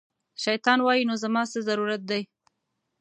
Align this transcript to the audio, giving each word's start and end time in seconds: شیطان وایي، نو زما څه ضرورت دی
شیطان 0.43 0.79
وایي، 0.83 1.03
نو 1.09 1.13
زما 1.23 1.41
څه 1.51 1.59
ضرورت 1.67 2.01
دی 2.09 2.21